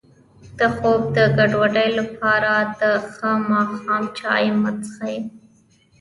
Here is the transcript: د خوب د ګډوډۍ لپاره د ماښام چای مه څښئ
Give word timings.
د 0.57 0.59
خوب 0.75 1.01
د 1.15 1.17
ګډوډۍ 1.37 1.89
لپاره 1.99 2.53
د 2.79 2.81
ماښام 3.49 4.03
چای 4.19 4.45
مه 4.61 4.71
څښئ 4.83 5.17